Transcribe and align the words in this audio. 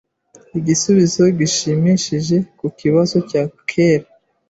igisubizo 0.59 1.23
gishimishije 1.37 2.35
ku 2.57 2.65
kibazo 2.79 3.17
cya 3.29 3.43
kera 3.69 4.07